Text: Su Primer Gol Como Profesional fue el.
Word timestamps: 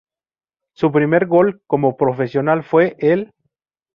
Su 0.73 0.91
Primer 0.91 1.27
Gol 1.27 1.61
Como 1.67 1.95
Profesional 1.95 2.63
fue 2.63 2.95
el. 2.97 3.31